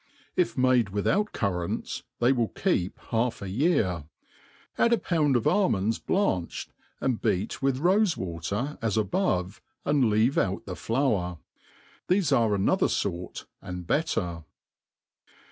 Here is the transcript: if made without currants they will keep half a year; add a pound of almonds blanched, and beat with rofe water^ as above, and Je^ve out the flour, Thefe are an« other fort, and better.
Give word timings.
if 0.35 0.57
made 0.57 0.89
without 0.89 1.31
currants 1.31 2.01
they 2.17 2.31
will 2.33 2.47
keep 2.47 2.97
half 3.11 3.39
a 3.39 3.47
year; 3.49 4.05
add 4.75 4.91
a 4.91 4.97
pound 4.97 5.35
of 5.35 5.45
almonds 5.45 5.99
blanched, 5.99 6.73
and 6.99 7.21
beat 7.21 7.61
with 7.61 7.77
rofe 7.77 8.17
water^ 8.17 8.79
as 8.81 8.97
above, 8.97 9.61
and 9.85 10.05
Je^ve 10.05 10.37
out 10.39 10.65
the 10.65 10.75
flour, 10.75 11.37
Thefe 12.09 12.35
are 12.35 12.55
an« 12.55 12.67
other 12.67 12.87
fort, 12.89 13.45
and 13.61 13.85
better. 13.85 14.43